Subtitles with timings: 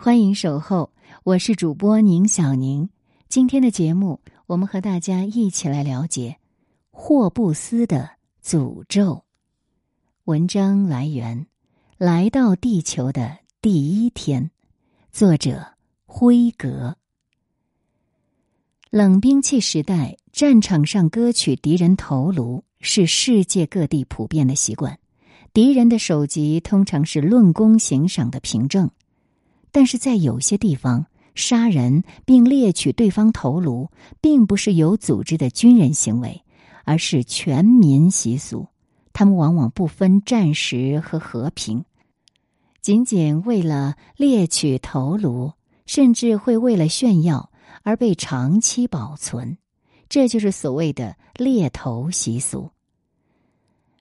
[0.00, 0.92] 欢迎守候，
[1.24, 2.88] 我是主播宁小宁。
[3.28, 6.36] 今天的节目，我们和大家一起来了解
[6.92, 8.08] 霍布斯的
[8.40, 9.24] 诅咒。
[10.22, 11.48] 文章来源：
[11.96, 14.52] 来到地球的第一天，
[15.10, 15.66] 作者
[16.06, 16.96] 辉格。
[18.90, 24.96] 冷兵器时代，战场上割取敌人头颅是世界各地普遍的习惯，
[25.52, 28.88] 敌人的首级通常是论功行赏的凭证。
[29.70, 36.42] 但是在有些地方，杀人并猎取对方头颅，并不是有组织的军人行为，
[36.84, 38.66] 而是全民习俗。
[39.12, 41.84] 他们往往不分战时和和平，
[42.80, 45.52] 仅仅为了猎取头颅，
[45.86, 47.50] 甚至会为了炫耀
[47.82, 49.58] 而被长期保存。
[50.08, 52.70] 这就是所谓的猎头习俗。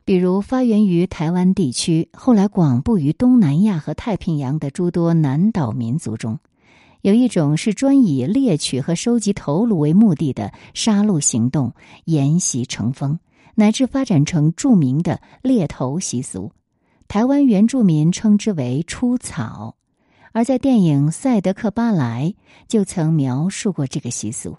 [0.08, 6.40] 比如，发源于台湾地区，后来广布于东南亚和太平洋的诸多南岛民族中，
[7.02, 11.74] 有一种是专以猎取和收集头颅为目的的杀戮行动，
[12.06, 13.20] 沿袭成风，
[13.56, 16.54] 乃至发展成著名的猎头习俗。
[17.10, 19.76] 台湾原住民称之为“出草”，
[20.32, 22.34] 而在电影《赛德克巴莱》
[22.70, 24.56] 就曾描述过这个习俗。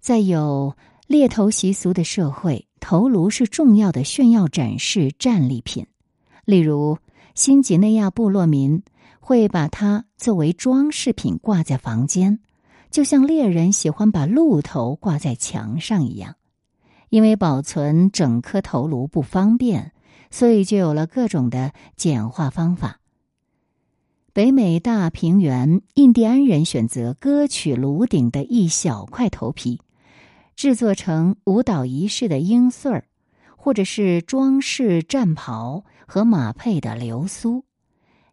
[0.00, 0.74] 在有
[1.06, 2.66] 猎头习俗的社会。
[2.82, 5.86] 头颅是重要的炫耀展示战利品，
[6.44, 6.98] 例如
[7.36, 8.82] 新几内亚部落民
[9.20, 12.40] 会把它作为装饰品挂在房间，
[12.90, 16.34] 就像猎人喜欢把鹿头挂在墙上一样。
[17.08, 19.92] 因为保存整颗头颅不方便，
[20.32, 22.98] 所以就有了各种的简化方法。
[24.32, 29.80] 北美大平原印第安人选择割取颅顶的一小块头皮。
[30.54, 33.04] 制作成舞蹈仪式的缨穗儿，
[33.56, 37.64] 或者是装饰战袍和马配的流苏。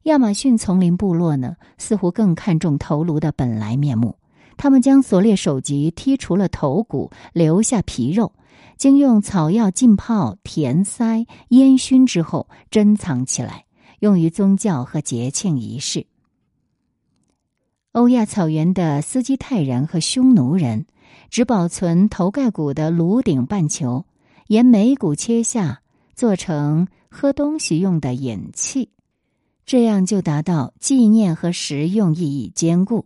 [0.04, 4.18] 亚马逊丛林部落呢，似乎更看重头颅的本来面目。
[4.58, 8.34] 他们将所猎首级剔除了头骨，留下皮肉，
[8.78, 13.66] 经用草药浸泡、填塞、烟熏之后珍藏起来，
[14.00, 16.06] 用于宗教和节庆仪式。
[17.94, 20.86] 欧亚草原的斯基泰人和匈奴人。
[21.30, 24.06] 只保存头盖骨的颅顶半球，
[24.48, 25.82] 沿眉骨切下，
[26.16, 28.90] 做成喝东西用的饮器，
[29.66, 33.06] 这样就达到纪念和实用意义兼顾。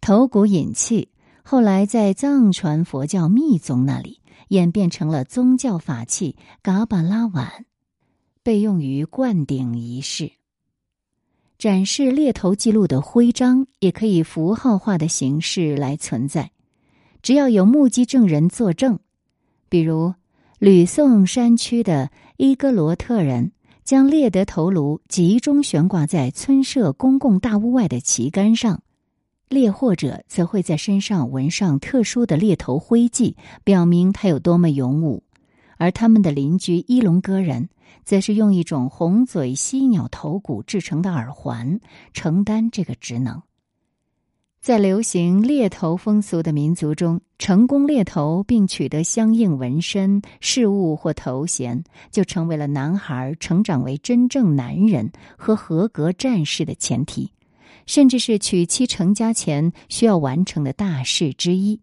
[0.00, 1.08] 头骨饮器
[1.42, 7.66] 后来在藏传佛教密宗那里演变成了宗教法器嘎巴拉碗，
[8.42, 10.32] 被用于灌顶仪式。
[11.58, 16.52] 展示猎头记录的徽章也可以符号化的形式来存在。
[17.22, 18.98] 只要有目击证人作证，
[19.68, 20.14] 比如
[20.58, 23.52] 吕宋山区的伊戈罗特人
[23.84, 28.82] 将猎得头颅集中悬挂在村社公共大屋外的旗杆上，
[29.48, 35.22] 猎获者则会在身上纹上特殊的猎头徽记，表明他有多么勇武；
[35.76, 37.68] 而他们的邻居伊隆戈人，
[38.04, 41.80] 则是用一种红嘴犀鸟头骨制成的耳环
[42.12, 43.42] 承担这个职能。
[44.60, 57.30] 在流行猎头风俗的民族中，成功猎头并取得相应纹身、饰物或头衔，就成为了男孩成长为真正男人和合格战士的前提，
[57.86, 61.80] 甚至是娶妻成家前需要完成的大事之一。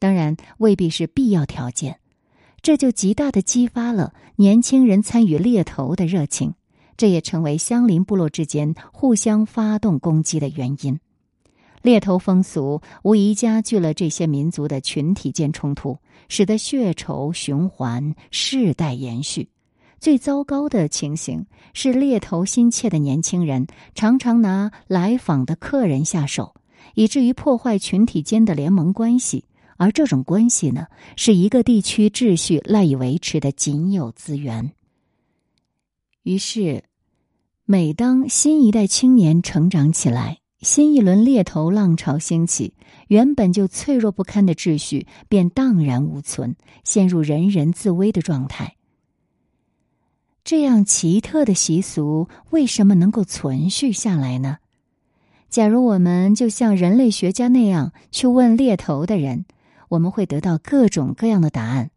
[0.00, 2.00] 当然，未必是必要条件。
[2.62, 6.54] 这就极大的激发了年轻人参与猎头的热情，
[6.96, 10.98] 这也成为相邻部落之间互相发动攻击的原因。
[11.84, 15.98] 猎头风俗无疑加剧了这些民族的群体间冲突，
[16.30, 19.50] 使得血仇循环，世代延续。
[20.00, 21.44] 最糟糕的情形
[21.74, 26.54] 是，猎头心切的年轻人常常拿来访的客人下手，
[26.94, 29.44] 以至于破坏群体间的联盟关系。
[29.76, 30.86] 而这种关系呢，
[31.16, 34.72] 是一个地区秩序赖以维持的仅有资源。
[36.22, 36.84] 于是，
[37.66, 42.72] 每当新一代青年成长起来，新一轮猎头浪潮兴起，
[43.08, 48.76] 原本就脆弱不堪的秩序便荡然无存，陷入人人自危的状态。
[50.42, 54.56] 这样奇特的习俗为什么能够存续下来呢？
[55.50, 59.44] 假如我们就像人类学家那样去问猎头的人，
[59.90, 61.90] 我们会得到各种各样的答案。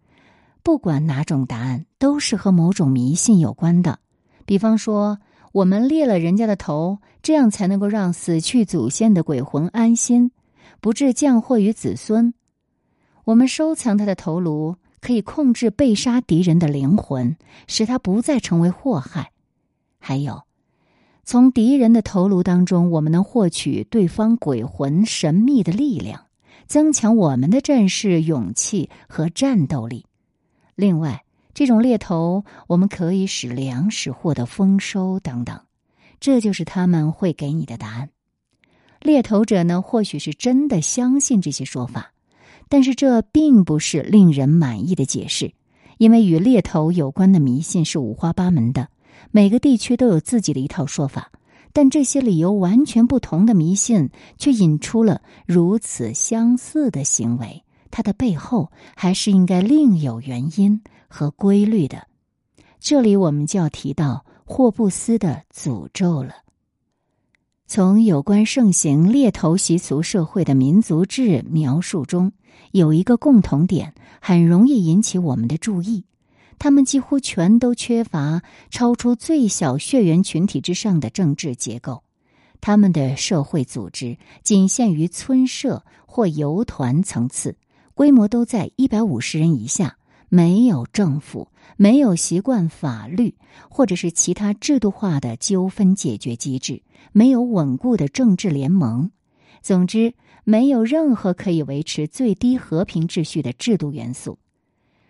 [0.61, 3.99] 不管哪种答案，都是和某种迷信有关的。
[4.45, 5.19] 比方说。
[5.57, 10.29] 我们猎了人家的头，这样才能够让死去祖先的鬼魂安心，
[10.79, 12.35] 不致降祸于子孙。
[13.23, 19.31] 我们收藏他的头颅，可以控制被杀敌人的灵魂，使他不再成为祸害。
[19.97, 20.43] 还有，
[21.23, 26.27] 从敌人的头颅当中，我们能获取对方鬼魂神秘的力量，
[26.67, 30.05] 增强我们的战士勇气和战斗力。
[30.75, 31.23] 另外，
[31.57, 35.59] 这种猎头我们可以使粮食获得丰收等等，
[36.19, 38.11] 这就是他们会给你的答案。
[39.01, 42.11] 猎头者呢，或许是真的相信这些说法，
[42.69, 45.51] 但是这并不是令人满意的解释，
[45.97, 48.89] 因为与猎头有关的迷信是五花八门的。
[49.31, 51.31] 每个地区都有自己的一套说法，
[51.73, 62.07] 但这些理由完全不同的迷信却引出了如此相似的行为，它的背后还是应该另有原因和规律的。
[62.79, 66.35] 这里我们就要提到霍布斯的诅咒了。
[67.65, 72.31] 从有关盛行猎头习俗社会的民族志描述中，
[72.71, 76.05] 有一个共同点，很容易引起我们的注意。
[76.59, 82.03] 他们几乎全都缺乏超出最小血缘群体之上的政治结构，
[82.61, 87.57] 他们的社会组织仅限于村社或游团层次，
[87.93, 89.97] 规模都在一百五十人以下，
[90.29, 93.35] 没有政府，没有习惯法律
[93.69, 96.81] 或者是其他制度化的纠纷解决机制，
[97.11, 99.11] 没有稳固的政治联盟，
[99.61, 100.13] 总之，
[100.43, 104.37] 没有任何可以维持最低和平秩序的制度元素。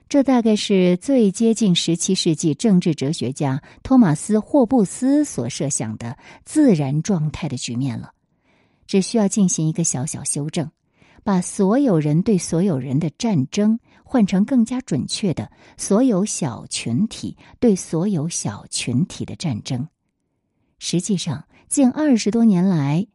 [0.10, 8.12] 这大概是最接近十七世纪政治哲学家托马斯·霍布斯所设想的自然状态的局面了。
[8.86, 10.72] 只需要进行一个小小修正，
[11.26, 19.86] 把所有人对所有人的战争换成更加准确的所有小群体对所有小群体的战争。
[20.80, 23.06] 实际上，近二十多年来，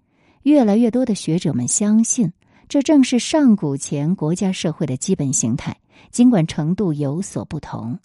[0.42, 2.32] 越来越多的学者们相信，
[2.68, 5.78] 这正是上古前国家社会的基本形态。
[6.10, 7.98] 尽管程度有所不同，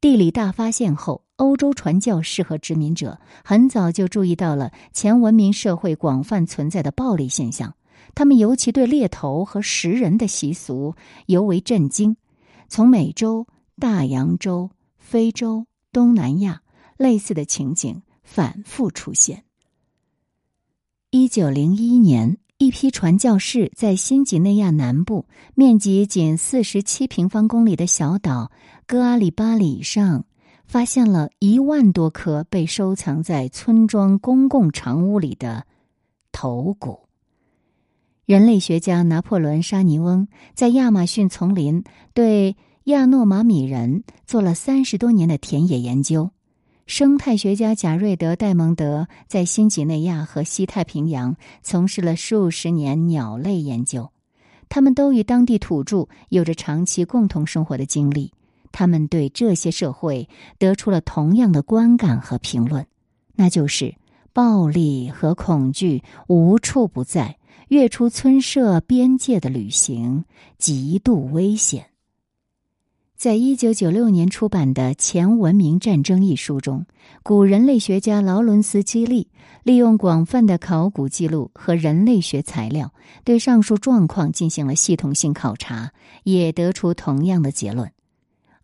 [0.00, 7.74] 地理大发现后，欧洲传教士和殖民者很早就注意到了前文明社会广泛存在的暴力现象。
[8.14, 10.94] 他们尤其对猎头和食人的习俗
[11.26, 12.16] 尤为震惊。
[12.68, 13.46] 从美洲、
[13.78, 16.62] 大洋洲、非洲、东南亚，
[16.96, 19.44] 类似的情景反复出现。
[21.10, 22.38] 一九零一年。
[22.58, 28.50] 一批传教士在新几内亚南部面积仅四十七平方公里的小岛
[28.86, 30.24] 戈阿里巴里上，
[30.64, 35.66] 发现了一万多颗被收藏在村庄公共长屋里的
[36.32, 37.05] 头骨。
[38.26, 46.32] 人类学家拿破仑·沙尼翁在亚马逊丛林对亚诺马米人做了三十多年的田野研究。
[46.86, 54.10] 生态学家贾瑞德·戴蒙德在新几内亚和西太平洋从事了数十年鸟类研究，
[54.68, 58.32] 他们都与当地土著有着长期共同生活的经历。
[58.72, 62.84] 他们对这些社会得出了同样的观感和评论，
[63.36, 63.94] 那就是
[64.32, 67.38] 暴力和恐惧无处不在，
[67.68, 70.24] 越出村社边界的旅行
[70.58, 71.86] 极度危险。
[73.16, 76.84] 在一九九六年出版的《前文明战争》一书中，
[77.22, 79.28] 古人类学家劳伦斯·基利
[79.62, 82.92] 利用广泛的考古记录和人类学材料，
[83.24, 85.92] 对上述状况进行了系统性考察，
[86.24, 87.90] 也得出同样的结论。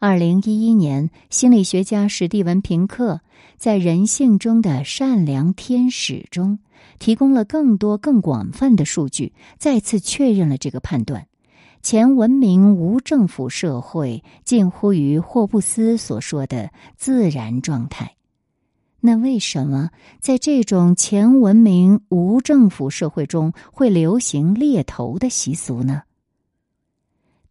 [0.04, 3.20] 二零一一年，心理学家史蒂文·平克
[3.56, 6.58] 在《人性中的善良天使》中
[6.98, 11.28] 提供了更多、更广泛的数据，再次确认了这个判断。
[11.82, 18.16] 前文明无政府社会近乎于霍布斯所说的自然状态。
[18.98, 26.02] 那为什么在这种前文明无政府社会中会流行猎头的习俗呢？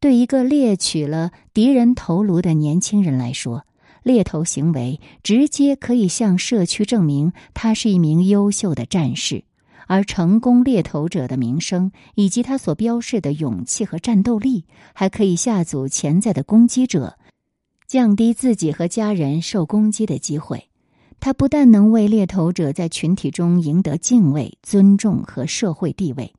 [0.01, 3.67] 对一个猎取了敌人头颅的年轻人来说，
[4.01, 9.43] 猎头行为直接可以向社区证明他是一名优秀的战士。
[9.85, 17.19] 而成功猎头者的名声，以及他所标示的勇气和战斗力，还可以吓阻潜在的攻击者，
[17.87, 20.69] 降低自己和家人受攻击的机会。
[21.19, 26.33] 他不但能为猎头者在群体中赢得敬畏、尊重和社会地位，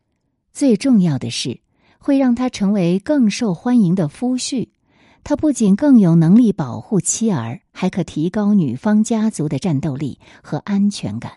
[0.52, 1.60] 最重要的是，
[2.02, 4.68] 会让他成为更受欢迎的夫婿。
[5.24, 11.34] 他不仅更有能力保护妻儿，还可提高女方家族的战斗力和安全感。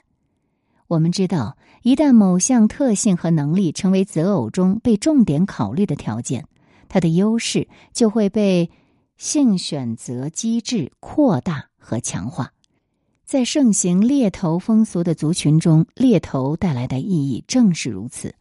[0.87, 6.47] 我们知道，一旦某项特性和能力成为择偶中被重点考虑的条件，
[6.89, 8.71] 它的优势就会被
[9.17, 12.51] 性选择机制扩大和强化。
[13.23, 18.33] 在盛行猎头风俗的族群中，猎头带来的意义正是如此。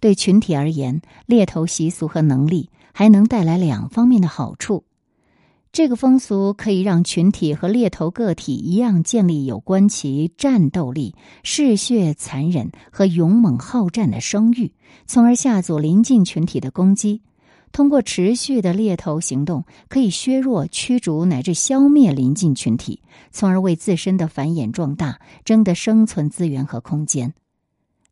[0.00, 4.84] 对群体而言，猎头习俗和能力还能带来两方面的好处：
[5.70, 14.72] 这个风俗可以让群体和猎头个体一样建立有关其战斗力、嗜血残忍和勇猛好战的声誉，
[15.06, 17.22] 从而下阻邻近群体的攻击。
[17.70, 27.34] 通过持续的猎头行动，可以削弱、驱逐乃至消灭邻近群体，从而为自身的繁衍壮大争得生存资源和空间。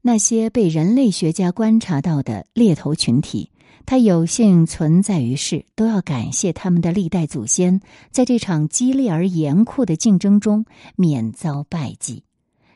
[0.06, 3.50] 那些被人类学家观察到的猎头群体，
[3.86, 7.80] 它有幸存在于世，都要感谢他们的历代祖先，
[8.12, 12.22] 在这场激烈而严酷的竞争中免遭败绩。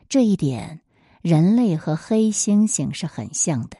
[0.09, 0.81] 这一点，
[1.21, 3.77] 人类和黑猩猩是很像的。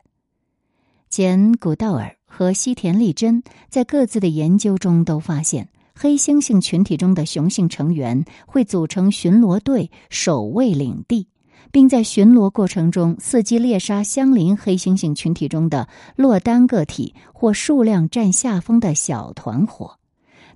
[1.10, 2.15] 简·古道尔。
[2.34, 11.27] 和西田利贞在各自的研究中都发现，黑猩猩群体中的雄性成员会组成巡逻队，守卫领地，
[11.72, 19.98] 并在巡逻过程中伺机猎杀相邻黑猩猩群体中的落单个体或数量占下风的小团伙。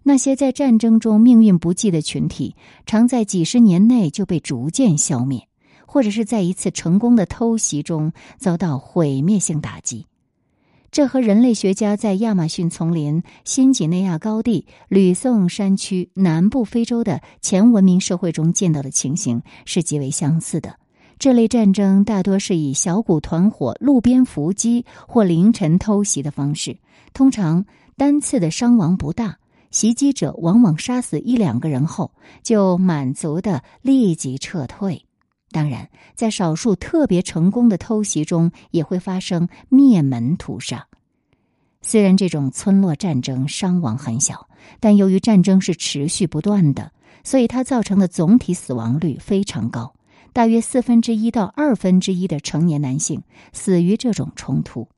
[0.03, 5.47] 那些在战争中命运不济的群体，常在几十年内就被逐渐消灭，
[5.87, 10.05] 或者是在一次成功的偷袭中遭到毁灭性打击。
[10.91, 20.75] 这和人类学家在亚马逊丛林、新几内亚高地、吕宋山区、南部非洲的前文明社会中见到的情形是极为相似的。
[21.17, 26.77] 这类战争大多是以小股团伙路边伏击或凌晨偷袭的方式，
[27.13, 29.37] 通常单次的伤亡不大，
[29.71, 32.11] 袭击者往往杀死一两个人后
[32.43, 35.05] 就满足的立即撤退。
[35.51, 40.85] 当然，在少数特别成功的偷袭中，也会发生灭门屠杀。
[41.81, 44.49] 虽然这种村落战争伤亡很小，
[44.81, 46.91] 但由于战争是持续不断的，
[47.23, 49.93] 所以它造成的总体死亡率非常高，
[50.35, 53.23] 大约四分之一到二分之一的成年男性
[53.53, 54.89] 死于这种冲突。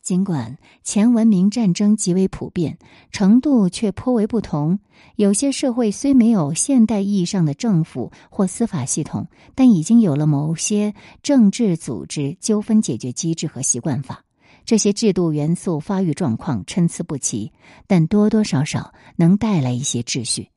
[0.00, 2.78] 尽管前文明战争极为普遍，
[3.10, 4.78] 程度却颇为不同。
[5.16, 9.26] 有些社会虽没有现代意义上的政府或司法系统，
[9.56, 14.24] 但已经有了某些政治组织、纠纷解决机制和习惯法。
[14.64, 17.50] 这些制度元素发育状况参差不齐，
[17.88, 20.50] 但多多少少能带来一些秩序。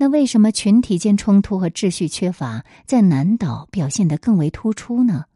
[0.00, 5.26] 那为什么群体间冲突和秩序缺乏在南岛表现得更为突出呢？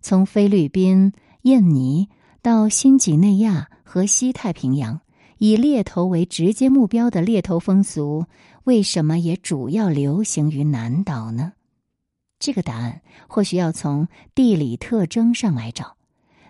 [0.00, 2.08] 从菲律宾、印尼。
[2.42, 5.00] 到新几内亚和西太平洋，
[5.38, 8.26] 以猎头为直接目标的猎头风俗，
[8.64, 11.52] 为什么也主要流行于南岛呢？
[12.40, 15.96] 这个答案或许要从地理特征上来找。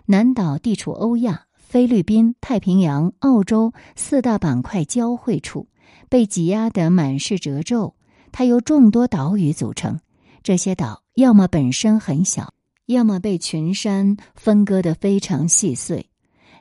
[0.07, 5.67] 南岛地处欧亚、菲律宾、太平洋、澳洲四大板块交汇处，
[6.13, 7.95] 被挤压得满是褶皱。
[8.31, 9.99] 它由众多岛屿组成，
[10.43, 12.53] 这些岛要么本身很小。
[12.85, 16.11] 要么被群山分割得非常细碎，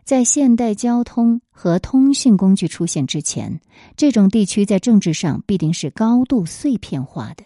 [0.05, 3.61] 在现代交通和通讯工具出现之前，
[3.95, 7.45] 这种地区在政治上必定是高度碎片化的，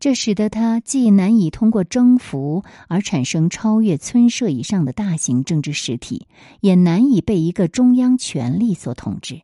[0.00, 6.26] 这使得它既难以通过征服而产生超越村社以上的大型政治实体，
[6.60, 9.42] 也难以被一个中央权力所统治。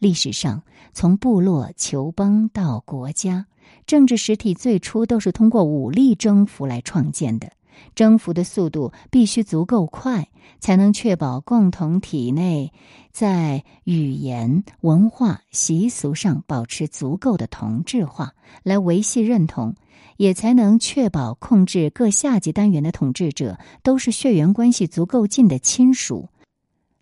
[0.00, 0.62] 历史上，
[0.94, 3.44] 从部落、酋邦到国家，
[3.86, 7.52] 政治实体最初都是通过武力征服来创建的。
[7.94, 10.28] 征服的速度必须足够快，
[10.58, 12.72] 才能确保共同体内
[13.12, 19.74] 在语言、文化、习俗上保持足够的同质化，来维系认同；
[20.16, 26.30] 也才能确保控制各下级单元的统治者都是血缘关系足够近的亲属，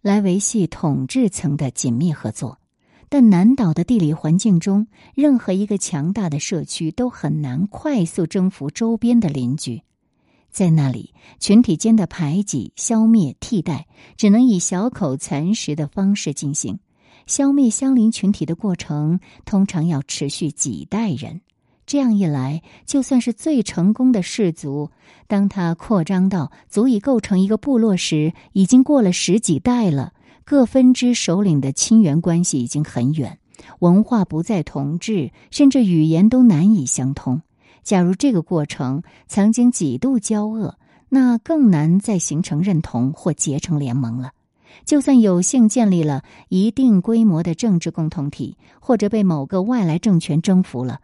[0.02, 2.59] 来维系统治层的紧密合作。
[3.08, 9.82] 但南岛的地理环境中，任何一个强大的社区都很难快速征服周边的邻居。
[10.50, 13.86] 在那里，群体间的排挤、消灭、替代，
[14.16, 16.78] 只能以小口蚕食的方式进行。
[17.26, 21.42] 消灭相邻群体的过程，通常要持续几代人。
[21.84, 24.90] 这样一来，就算是最成功的氏族，
[25.26, 30.12] 当它扩张到足以构成一个部落时，已经过了十几代了。
[30.50, 33.38] 各分支首领的亲缘关系已经很远，
[33.81, 37.43] 文化不再同质，甚至语言都难以相通。
[37.83, 40.78] 假如这个过程曾经几度交恶，
[41.11, 44.31] 那更难再形成认同或结成联盟了。
[44.87, 51.00] 就算有幸建立了一定规模的政治共同体，或者被某个外来政权征服了，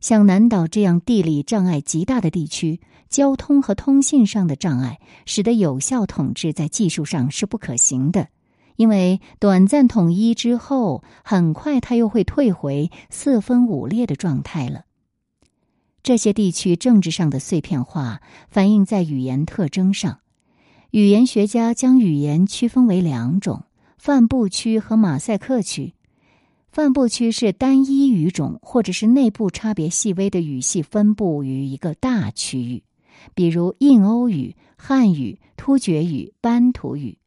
[0.00, 8.26] 像南岛这样地理障碍极大的地区，交通和通信上的障碍，使得有效统治在技术上是不可行的。
[8.78, 14.84] 因为短暂统一之后，很快它又会退回四分五裂的状态了。
[16.04, 20.20] 这些地区政治上的碎片化反映在语言特征上。
[20.92, 23.64] 语言学家将语言区分为两种：
[23.98, 25.94] 范布区和马赛克区。
[26.70, 32.84] 范布区是单一语种或者是内部差别细微的语系分布于一个大区域，
[33.34, 37.17] 比如印欧语、汉语、突厥语、班图语；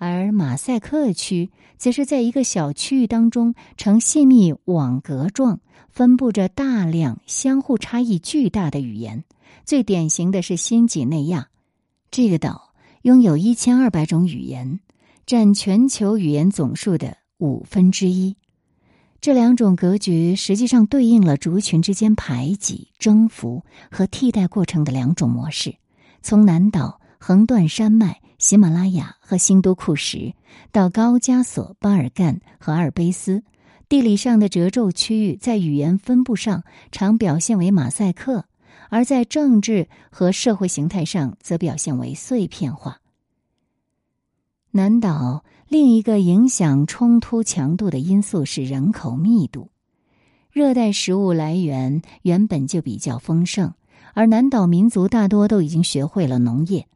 [0.00, 9.24] 而马赛克区则是在一个小区域当中呈细密网格状，分布着大量相互差异巨大的语言。
[9.66, 11.48] 最典型的是新几内亚，
[12.10, 14.80] 这个岛拥有一千二百种语言，
[15.26, 18.36] 占全球语言总数的五分之一。
[19.20, 25.74] 这两种格局实际上对应了族群之间排挤、征服和替代过程的两种模式。
[26.22, 30.34] 从南岛横断山脉、喜马拉雅和新都库什，
[30.72, 33.42] 到高加索、巴尔干和阿尔卑斯，
[33.86, 38.46] 地理上的褶皱区域在语言分布上常表现为马赛克，
[38.88, 43.00] 而在政治和社会形态上则表现为碎片化。
[44.72, 45.44] 南岛。
[45.68, 49.70] 另一个影响冲突强度的因素是人口密度。
[50.50, 53.72] 热带食物来源原本就比较丰盛，
[54.12, 56.88] 而南岛民族大多都已经学会了农业，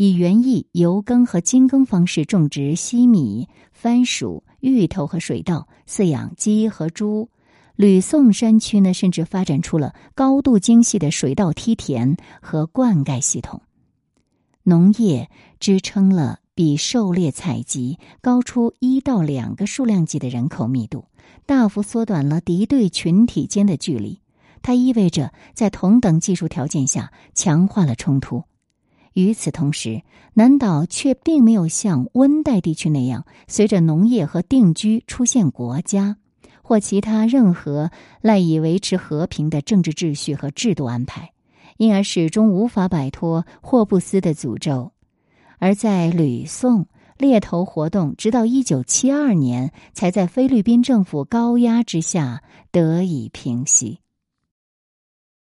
[0.00, 7.28] 以园艺、油耕和精耕方式种植西米、番薯、芋头和水稻，饲养鸡和猪。
[7.74, 13.60] 吕宋山区呢，甚至发展出了高度精细的水稻梯田和灌溉系统。
[14.62, 15.28] 农业
[15.58, 16.38] 支撑了。
[16.54, 21.04] 比狩猎采集高出一到两个数量级的人口密度，
[21.46, 24.20] 大幅缩短了敌对群体间的距离。
[24.60, 28.42] 它意味着在同等技术条件下强化了冲突。
[29.18, 30.02] 与此同时，
[30.34, 36.18] 南岛却并没有像温带地区那样，随着农业和定居出现国家
[36.62, 41.32] 或其他任何赖以维持和平的政治秩序和制度安排，
[41.78, 44.92] 因而始终无法摆脱霍布斯的诅咒。
[45.58, 53.98] 而在吕宋猎头活动，直到一九七二年才在菲律宾政府高压之下得以平息。